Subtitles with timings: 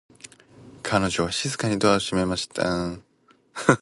[0.81, 2.97] 彼女は静かにドアを閉めました。